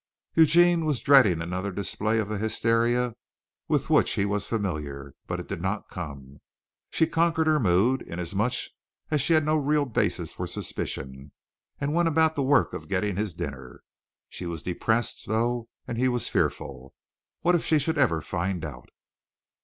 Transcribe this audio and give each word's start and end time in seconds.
Eugene 0.33 0.83
was 0.83 0.99
dreading 1.01 1.43
another 1.43 1.71
display 1.71 2.17
of 2.17 2.27
the 2.27 2.39
hysteria 2.39 3.13
with 3.67 3.91
which 3.91 4.13
he 4.13 4.25
was 4.25 4.47
familiar, 4.47 5.13
but 5.27 5.39
it 5.39 5.47
did 5.47 5.61
not 5.61 5.89
come. 5.91 6.41
She 6.89 7.05
conquered 7.05 7.45
her 7.45 7.59
mood, 7.59 8.01
inasmuch 8.01 8.53
as 9.11 9.21
she 9.21 9.33
had 9.33 9.45
no 9.45 9.57
real 9.57 9.85
basis 9.85 10.33
for 10.33 10.47
suspicion, 10.47 11.33
and 11.79 11.93
went 11.93 12.07
about 12.07 12.33
the 12.33 12.41
work 12.41 12.73
of 12.73 12.89
getting 12.89 13.11
him 13.11 13.17
his 13.17 13.35
dinner. 13.35 13.83
She 14.27 14.47
was 14.47 14.63
depressed, 14.63 15.27
though, 15.27 15.69
and 15.87 15.99
he 15.99 16.07
was 16.07 16.29
fearful. 16.29 16.95
What 17.41 17.53
if 17.53 17.63
she 17.63 17.77
should 17.77 17.99
ever 17.99 18.21
find 18.21 18.65
out! 18.65 18.89